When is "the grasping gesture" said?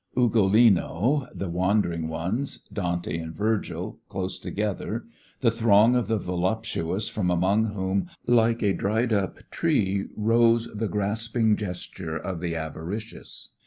10.73-12.17